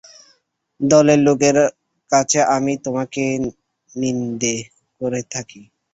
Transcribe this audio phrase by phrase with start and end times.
[0.79, 1.57] দলের লোকের
[2.11, 3.23] কাছে আমি তোমাকে
[3.95, 4.55] নিন্দে
[5.01, 5.61] করে থাকি।